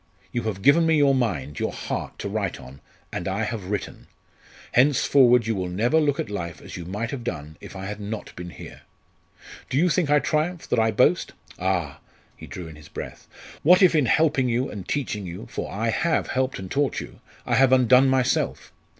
[0.31, 2.81] you have given me your mind, your heart to write on,
[3.13, 4.07] and I have written.
[4.71, 7.99] Henceforward you will never look at life as you might have done if I had
[7.99, 8.81] not been here.
[9.69, 11.33] Do you think I triumph, that I boast?
[11.59, 11.99] Ah!"
[12.35, 13.27] he drew in his breath
[13.61, 17.19] "What if in helping you, and teaching you for I have helped and taught you!
[17.45, 18.71] I have undone myself?